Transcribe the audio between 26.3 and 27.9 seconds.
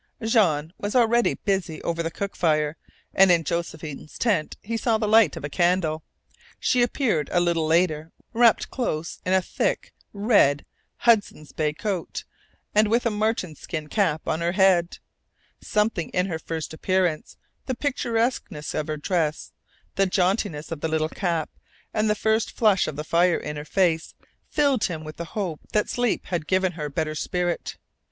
given her better spirit.